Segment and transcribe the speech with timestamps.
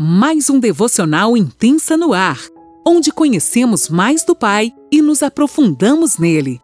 [0.00, 2.38] mais um devocional intensa no ar,
[2.86, 6.60] onde conhecemos mais do Pai e nos aprofundamos nele.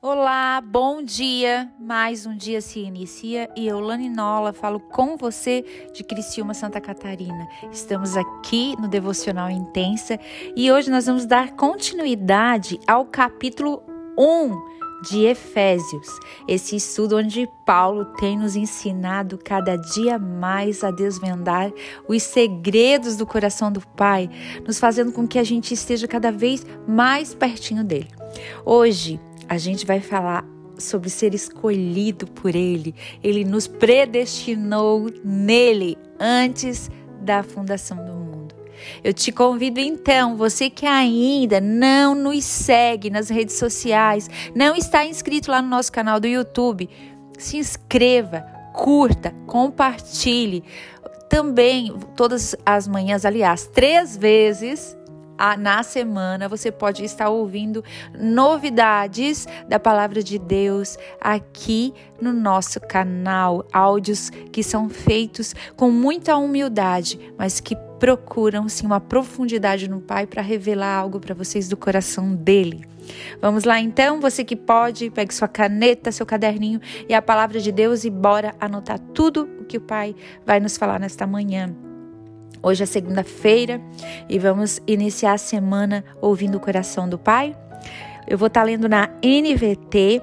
[0.00, 1.70] Olá, bom dia!
[1.78, 6.80] Mais um dia se inicia e eu, Lani Nola, falo com você de Criciúma, Santa
[6.80, 7.46] Catarina.
[7.70, 10.18] Estamos aqui no Devocional Intensa
[10.56, 13.82] e hoje nós vamos dar continuidade ao capítulo
[14.16, 16.08] 1 de Efésios,
[16.46, 21.72] esse estudo onde Paulo tem nos ensinado cada dia mais a desvendar
[22.08, 24.28] os segredos do coração do Pai,
[24.66, 28.08] nos fazendo com que a gente esteja cada vez mais pertinho dele.
[28.64, 30.44] Hoje a gente vai falar
[30.78, 32.94] sobre ser escolhido por Ele.
[33.22, 36.90] Ele nos predestinou nele antes
[37.20, 38.27] da fundação do mundo.
[39.02, 45.04] Eu te convido então, você que ainda não nos segue nas redes sociais, não está
[45.04, 46.88] inscrito lá no nosso canal do YouTube,
[47.38, 48.40] se inscreva,
[48.74, 50.64] curta, compartilhe.
[51.28, 54.96] Também, todas as manhãs, aliás, três vezes
[55.58, 57.84] na semana você pode estar ouvindo
[58.18, 66.36] novidades da palavra de Deus aqui no nosso canal, áudios que são feitos com muita
[66.36, 71.76] humildade, mas que procuram sim uma profundidade no Pai para revelar algo para vocês do
[71.76, 72.86] coração dele.
[73.40, 77.72] Vamos lá então, você que pode, pegue sua caneta, seu caderninho e a palavra de
[77.72, 81.74] Deus e bora anotar tudo o que o Pai vai nos falar nesta manhã.
[82.62, 83.80] Hoje é segunda-feira
[84.28, 87.56] e vamos iniciar a semana ouvindo o coração do Pai.
[88.26, 90.20] Eu vou estar lendo na NVT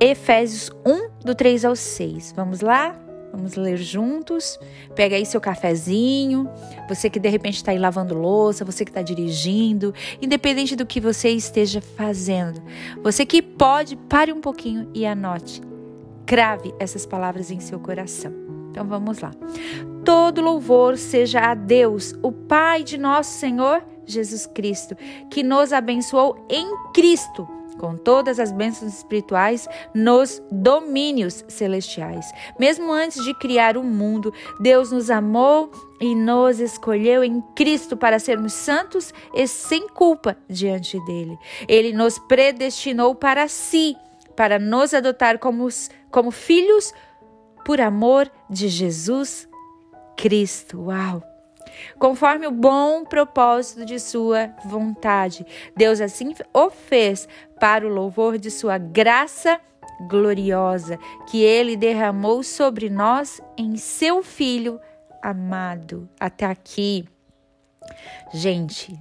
[0.00, 2.32] Efésios 1, do 3 ao 6.
[2.36, 3.07] Vamos lá?
[3.32, 4.58] Vamos ler juntos.
[4.94, 6.48] Pega aí seu cafezinho.
[6.88, 11.00] Você que de repente está aí lavando louça, você que está dirigindo, independente do que
[11.00, 12.62] você esteja fazendo.
[13.02, 15.60] Você que pode, pare um pouquinho e anote.
[16.26, 18.32] Crave essas palavras em seu coração.
[18.70, 19.32] Então vamos lá.
[20.04, 24.96] Todo louvor seja a Deus, o Pai de nosso Senhor Jesus Cristo,
[25.30, 32.30] que nos abençoou em Cristo com todas as bênçãos espirituais nos domínios celestiais.
[32.58, 38.18] Mesmo antes de criar o mundo, Deus nos amou e nos escolheu em Cristo para
[38.18, 41.38] sermos santos e sem culpa diante dele.
[41.66, 43.96] Ele nos predestinou para si,
[44.36, 45.68] para nos adotar como,
[46.10, 46.92] como filhos
[47.64, 49.48] por amor de Jesus
[50.16, 50.84] Cristo.
[50.84, 51.37] Uau!
[51.98, 55.44] Conforme o bom propósito de sua vontade.
[55.76, 57.28] Deus assim o fez
[57.60, 59.60] para o louvor de sua graça
[60.08, 64.80] gloriosa, que ele derramou sobre nós em seu filho
[65.22, 66.08] amado.
[66.20, 67.04] Até aqui.
[68.32, 68.98] Gente,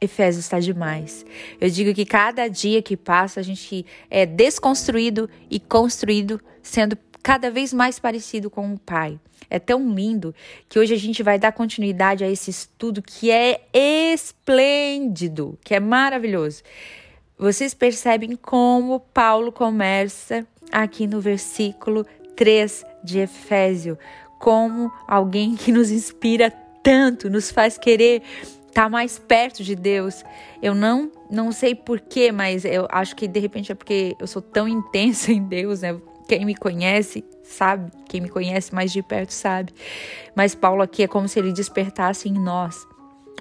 [0.00, 1.24] Efésios está demais.
[1.60, 7.50] Eu digo que cada dia que passa a gente é desconstruído e construído, sendo cada
[7.50, 9.18] vez mais parecido com o Pai.
[9.48, 10.34] É tão lindo
[10.68, 15.80] que hoje a gente vai dar continuidade a esse estudo que é esplêndido, que é
[15.80, 16.62] maravilhoso.
[17.38, 23.98] Vocês percebem como Paulo começa aqui no versículo 3 de Efésio,
[24.38, 26.50] como alguém que nos inspira
[26.82, 28.22] tanto, nos faz querer
[28.68, 30.22] estar tá mais perto de Deus.
[30.62, 34.42] Eu não não sei porquê, mas eu acho que de repente é porque eu sou
[34.42, 35.98] tão intensa em Deus, né?
[36.28, 39.72] Quem me conhece sabe, quem me conhece mais de perto sabe.
[40.34, 42.86] Mas Paulo aqui é como se ele despertasse em nós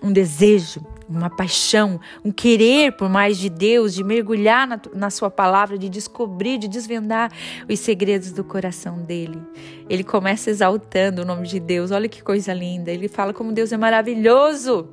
[0.04, 5.30] um desejo, uma paixão, um querer por mais de Deus, de mergulhar na, na, Sua
[5.32, 7.32] palavra, de descobrir, de desvendar
[7.70, 9.42] os segredos do coração dele.
[9.90, 12.92] Ele começa exaltando o nome de Deus, olha que coisa linda.
[12.92, 14.90] Ele fala como Deus é maravilhoso,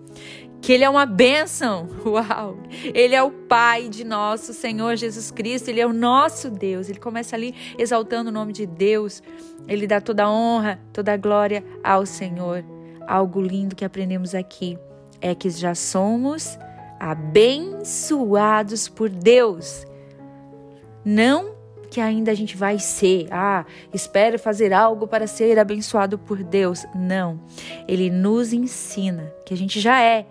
[0.60, 1.88] que Ele é uma bênção.
[2.04, 2.58] Uau!
[2.94, 6.88] Ele é o Pai de nosso Senhor Jesus Cristo, Ele é o nosso Deus.
[6.88, 9.22] Ele começa ali exaltando o nome de Deus.
[9.66, 12.64] Ele dá toda a honra, toda a glória ao Senhor.
[13.06, 14.78] Algo lindo que aprendemos aqui
[15.20, 16.58] é que já somos
[16.98, 19.86] abençoados por Deus.
[21.04, 21.58] Não
[21.90, 26.86] que ainda a gente vai ser, ah, espere fazer algo para ser abençoado por Deus.
[26.94, 27.40] Não.
[27.88, 30.24] Ele nos ensina que a gente já é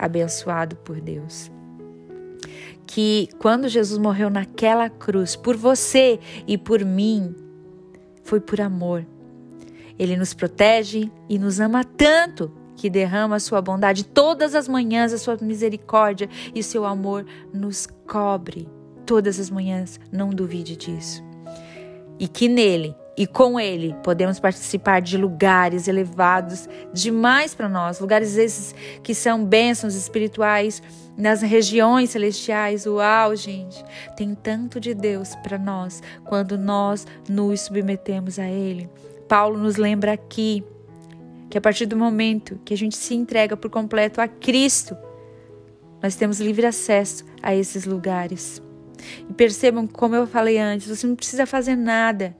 [0.00, 1.50] abençoado por Deus.
[2.86, 7.34] Que quando Jesus morreu naquela cruz, por você e por mim,
[8.24, 9.06] foi por amor.
[9.98, 15.12] Ele nos protege e nos ama tanto que derrama a sua bondade todas as manhãs,
[15.12, 18.66] a sua misericórdia e o seu amor nos cobre
[19.04, 20.00] todas as manhãs.
[20.10, 21.22] Não duvide disso.
[22.18, 28.38] E que nele e com Ele podemos participar de lugares elevados demais para nós, lugares
[28.38, 30.82] esses que são bênçãos espirituais
[31.18, 32.86] nas regiões celestiais.
[32.86, 33.84] Uau, gente!
[34.16, 38.88] Tem tanto de Deus para nós quando nós nos submetemos a Ele.
[39.28, 40.64] Paulo nos lembra aqui
[41.50, 44.96] que a partir do momento que a gente se entrega por completo a Cristo,
[46.02, 48.62] nós temos livre acesso a esses lugares.
[49.28, 52.34] E percebam, como eu falei antes, você não precisa fazer nada.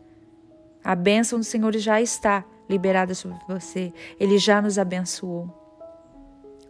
[0.83, 3.93] A bênção do Senhor já está liberada sobre você.
[4.19, 5.49] Ele já nos abençoou.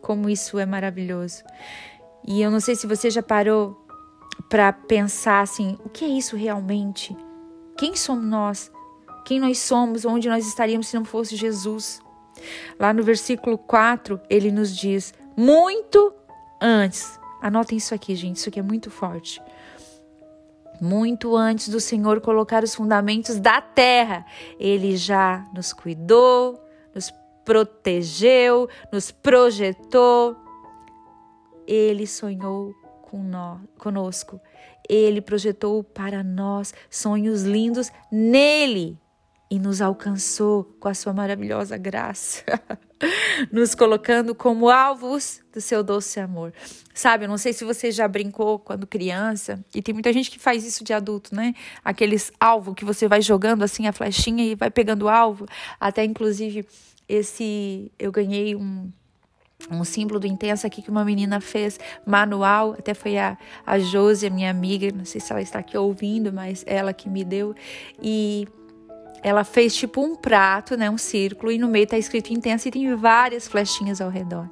[0.01, 1.43] Como isso é maravilhoso.
[2.27, 3.87] E eu não sei se você já parou
[4.49, 7.17] para pensar assim: o que é isso realmente?
[7.77, 8.73] Quem somos nós?
[9.25, 10.05] Quem nós somos?
[10.05, 12.01] Onde nós estaríamos se não fosse Jesus?
[12.79, 16.13] Lá no versículo 4, ele nos diz: muito
[16.61, 17.19] antes.
[17.43, 19.41] Anotem isso aqui, gente, isso aqui é muito forte.
[20.81, 24.25] Muito antes do Senhor colocar os fundamentos da terra,
[24.59, 26.59] ele já nos cuidou,
[26.95, 27.13] nos
[27.45, 30.37] protegeu, nos projetou.
[31.67, 32.75] Ele sonhou
[33.79, 34.41] conosco.
[34.89, 38.99] Ele projetou para nós sonhos lindos nele
[39.51, 42.45] e nos alcançou com a sua maravilhosa graça,
[43.51, 46.53] nos colocando como alvos do seu doce amor.
[46.95, 50.39] Sabe, eu não sei se você já brincou quando criança, e tem muita gente que
[50.39, 51.53] faz isso de adulto, né?
[51.85, 55.47] Aqueles alvos que você vai jogando assim a flechinha e vai pegando o alvo.
[55.81, 56.65] Até inclusive
[57.09, 58.89] esse eu ganhei um
[59.71, 63.37] um símbolo do intenso aqui que uma menina fez manual, até foi a,
[63.67, 67.25] a Josi, minha amiga, não sei se ela está aqui ouvindo, mas ela que me
[67.25, 67.55] deu.
[68.01, 68.49] E
[69.23, 72.71] ela fez tipo um prato, né, um círculo, e no meio está escrito intenso e
[72.71, 74.49] tem várias flechinhas ao redor.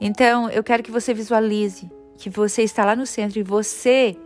[0.00, 4.16] Então, eu quero que você visualize que você está lá no centro e você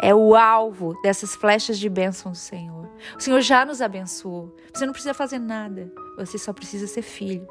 [0.00, 2.88] é o alvo dessas flechas de bênção do Senhor.
[3.16, 4.54] O Senhor já nos abençoou.
[4.72, 5.92] Você não precisa fazer nada.
[6.16, 7.46] Você só precisa ser filho.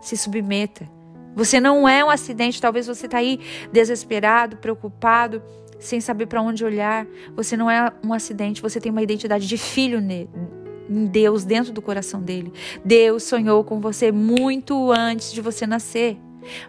[0.00, 0.88] Se submeta.
[1.34, 2.60] Você não é um acidente.
[2.60, 3.40] Talvez você está aí
[3.72, 5.42] desesperado, preocupado
[5.78, 7.06] sem saber para onde olhar.
[7.34, 11.82] Você não é um acidente, você tem uma identidade de filho em Deus, dentro do
[11.82, 12.52] coração dele.
[12.84, 16.16] Deus sonhou com você muito antes de você nascer.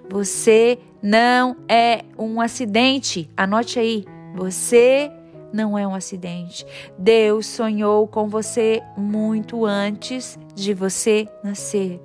[0.10, 3.30] Você não é um acidente.
[3.38, 4.06] Anote aí.
[4.36, 5.12] Você
[5.54, 6.66] não é um acidente.
[6.98, 12.02] Deus sonhou com você muito antes de você nascer.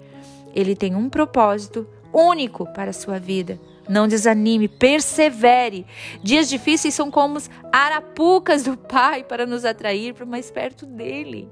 [0.55, 3.59] Ele tem um propósito único para a sua vida.
[3.89, 5.87] Não desanime, persevere.
[6.23, 11.51] Dias difíceis são como as arapucas do Pai para nos atrair para mais perto dele.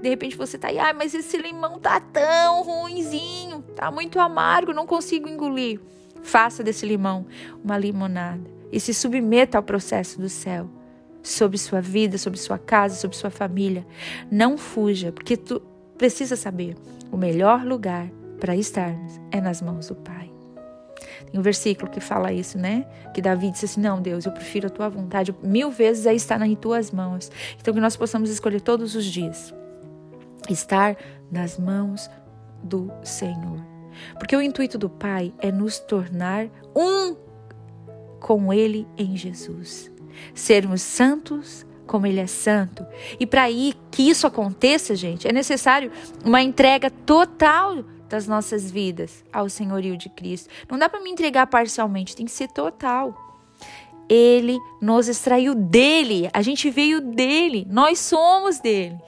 [0.00, 4.72] De repente você está aí, ah, mas esse limão tá tão ruinzinho, tá muito amargo,
[4.72, 5.80] não consigo engolir.
[6.22, 7.26] Faça desse limão
[7.64, 10.68] uma limonada e se submeta ao processo do céu
[11.22, 13.86] sobre sua vida, sobre sua casa, sobre sua família.
[14.30, 15.60] Não fuja, porque tu
[15.96, 16.76] precisa saber,
[17.10, 18.08] o melhor lugar
[18.38, 20.17] para estarmos é nas mãos do Pai.
[21.30, 22.86] Tem um versículo que fala isso, né?
[23.14, 25.34] Que Davi disse assim: Não, Deus, eu prefiro a tua vontade.
[25.42, 27.30] Mil vezes é estar nas tuas mãos.
[27.60, 29.54] Então, que nós possamos escolher todos os dias
[30.48, 30.96] estar
[31.30, 32.10] nas mãos
[32.62, 33.64] do Senhor.
[34.18, 37.16] Porque o intuito do Pai é nos tornar um
[38.20, 39.90] com Ele em Jesus.
[40.34, 42.86] Sermos santos como Ele é santo.
[43.18, 43.46] E para
[43.90, 45.90] que isso aconteça, gente, é necessário
[46.24, 50.48] uma entrega total das nossas vidas ao senhorio de Cristo.
[50.68, 53.14] Não dá para me entregar parcialmente, tem que ser total.
[54.08, 58.98] Ele nos extraiu dele, a gente veio dele, nós somos dele.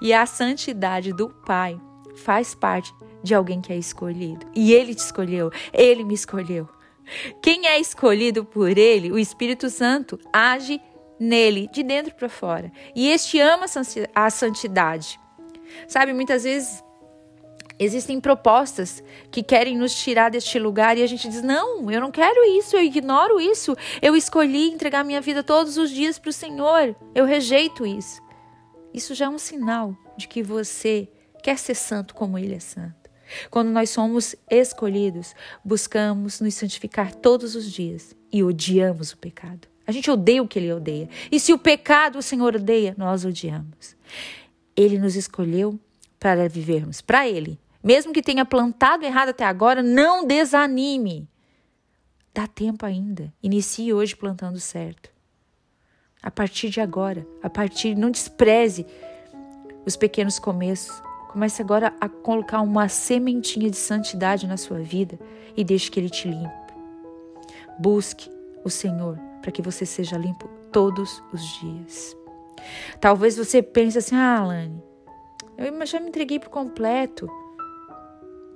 [0.00, 1.78] E a santidade do Pai
[2.16, 4.46] faz parte de alguém que é escolhido.
[4.54, 6.68] E ele te escolheu, ele me escolheu.
[7.42, 10.80] Quem é escolhido por ele, o Espírito Santo, age
[11.18, 12.72] nele, de dentro para fora.
[12.94, 13.66] E este ama
[14.14, 15.20] a santidade.
[15.88, 16.82] Sabe, muitas vezes
[17.82, 22.10] Existem propostas que querem nos tirar deste lugar e a gente diz: não, eu não
[22.10, 23.74] quero isso, eu ignoro isso.
[24.02, 26.94] Eu escolhi entregar minha vida todos os dias para o Senhor.
[27.14, 28.20] Eu rejeito isso.
[28.92, 31.08] Isso já é um sinal de que você
[31.42, 33.08] quer ser santo como Ele é santo.
[33.48, 35.34] Quando nós somos escolhidos,
[35.64, 39.66] buscamos nos santificar todos os dias e odiamos o pecado.
[39.86, 41.08] A gente odeia o que Ele odeia.
[41.32, 43.96] E se o pecado o Senhor odeia, nós odiamos.
[44.76, 45.80] Ele nos escolheu
[46.18, 51.28] para vivermos para Ele mesmo que tenha plantado errado até agora, não desanime.
[52.34, 53.32] Dá tempo ainda.
[53.42, 55.10] Inicie hoje plantando certo.
[56.22, 58.86] A partir de agora, a partir, não despreze
[59.86, 61.02] os pequenos começos.
[61.30, 65.18] Comece agora a colocar uma sementinha de santidade na sua vida
[65.56, 66.50] e deixe que ele te limpe.
[67.78, 68.30] Busque
[68.62, 72.16] o Senhor para que você seja limpo todos os dias.
[73.00, 74.82] Talvez você pense assim: ah, Alane,
[75.56, 77.28] eu já me entreguei por completo.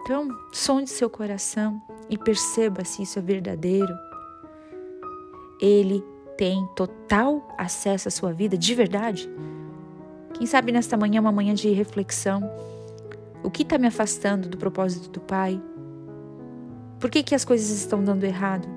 [0.04, 1.80] Então, sonde seu coração
[2.10, 3.94] e perceba se isso é verdadeiro.
[5.58, 6.04] Ele
[6.36, 9.26] tem total acesso à sua vida de verdade?
[10.34, 12.42] Quem sabe nesta manhã é uma manhã de reflexão.
[13.42, 15.58] O que está me afastando do propósito do Pai?
[17.00, 18.68] Por que, que as coisas estão dando errado?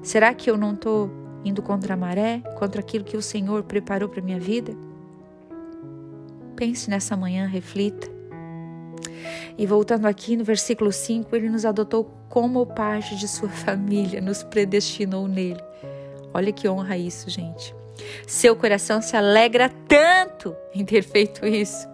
[0.00, 1.10] Será que eu não estou
[1.44, 4.76] indo contra a maré, contra aquilo que o Senhor preparou para minha vida?
[6.54, 8.19] Pense nessa manhã, reflita.
[9.56, 14.42] E voltando aqui no versículo 5, ele nos adotou como parte de sua família, nos
[14.42, 15.62] predestinou nele.
[16.32, 17.74] Olha que honra isso, gente.
[18.26, 21.88] Seu coração se alegra tanto em ter feito isso.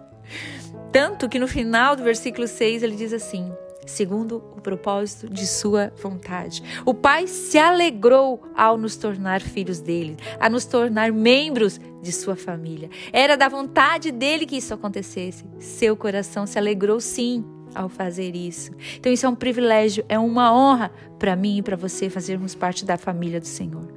[0.91, 3.51] Tanto que no final do versículo 6 ele diz assim:
[3.87, 6.61] segundo o propósito de sua vontade.
[6.85, 12.35] O Pai se alegrou ao nos tornar filhos dele, a nos tornar membros de sua
[12.35, 12.89] família.
[13.11, 15.45] Era da vontade dele que isso acontecesse.
[15.59, 18.71] Seu coração se alegrou sim ao fazer isso.
[18.99, 22.85] Então isso é um privilégio, é uma honra para mim e para você fazermos parte
[22.85, 23.87] da família do Senhor.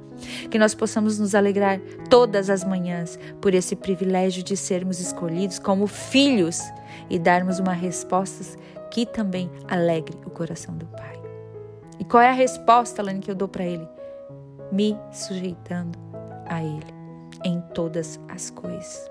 [0.51, 1.79] Que nós possamos nos alegrar
[2.09, 6.61] todas as manhãs por esse privilégio de sermos escolhidos como filhos
[7.09, 8.57] e darmos uma resposta
[8.91, 11.19] que também alegre o coração do Pai.
[11.97, 13.87] E qual é a resposta, Lani, que eu dou para ele?
[14.71, 15.97] Me sujeitando
[16.45, 16.93] a ele
[17.43, 19.09] em todas as coisas.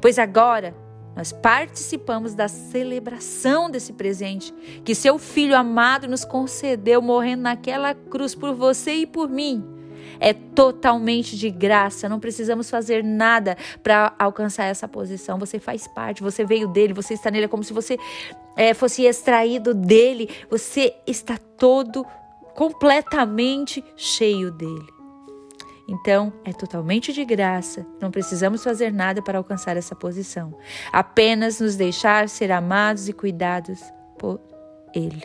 [0.00, 0.74] Pois agora
[1.14, 8.34] nós participamos da celebração desse presente que seu filho amado nos concedeu morrendo naquela cruz
[8.34, 9.79] por você e por mim
[10.18, 15.38] é totalmente de graça, não precisamos fazer nada para alcançar essa posição.
[15.38, 17.98] Você faz parte, você veio dele, você está nele, é como se você
[18.56, 22.04] é, fosse extraído dele, você está todo
[22.54, 24.86] completamente cheio dele.
[25.88, 30.56] Então, é totalmente de graça, não precisamos fazer nada para alcançar essa posição,
[30.92, 33.80] apenas nos deixar ser amados e cuidados
[34.16, 34.40] por
[34.94, 35.22] Ele.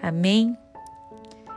[0.00, 0.56] Amém?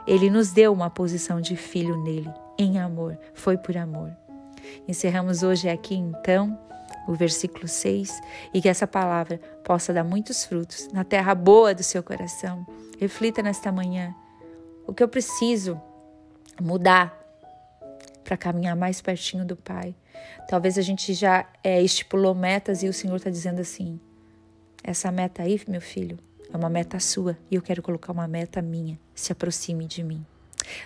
[0.06, 4.16] Ele nos deu uma posição de filho nele em amor, foi por amor.
[4.88, 6.58] Encerramos hoje aqui então
[7.08, 8.22] o versículo 6
[8.54, 12.66] e que essa palavra possa dar muitos frutos na terra boa do seu coração.
[13.00, 14.16] Reflita nesta manhã
[14.88, 15.80] o que eu preciso
[16.62, 17.22] mudar
[18.24, 19.96] para caminhar mais pertinho do Pai.
[20.48, 24.00] Talvez a gente já é, estipulou metas e o Senhor está dizendo assim:
[24.84, 26.18] essa meta aí, meu filho,
[26.52, 29.00] é uma meta sua e eu quero colocar uma meta minha.
[29.14, 30.26] Se aproxime de mim.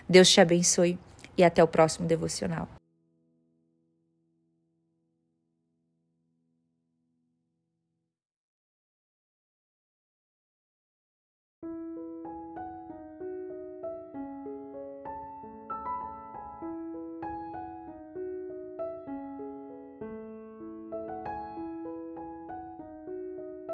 [0.08, 1.00] Deus te abençoe
[1.40, 2.68] e até o próximo devocional.